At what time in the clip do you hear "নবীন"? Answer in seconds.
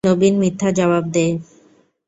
0.03-0.33